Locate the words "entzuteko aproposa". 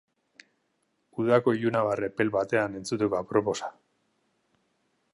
2.81-3.73